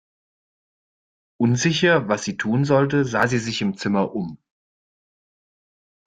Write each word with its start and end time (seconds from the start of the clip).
Unsicher, 1.37 2.07
was 2.09 2.23
sie 2.23 2.35
tun 2.35 2.65
sollte, 2.65 3.05
sah 3.05 3.27
sie 3.27 3.37
sich 3.37 3.61
im 3.61 3.77
Zimmer 3.77 4.15
um. 4.15 4.39